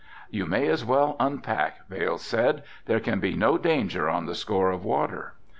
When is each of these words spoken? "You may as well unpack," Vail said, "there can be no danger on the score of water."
"You 0.31 0.47
may 0.47 0.65
as 0.67 0.83
well 0.83 1.15
unpack," 1.19 1.87
Vail 1.87 2.17
said, 2.17 2.63
"there 2.87 2.99
can 2.99 3.19
be 3.19 3.35
no 3.35 3.59
danger 3.59 4.09
on 4.09 4.25
the 4.25 4.33
score 4.33 4.71
of 4.71 4.83
water." 4.83 5.35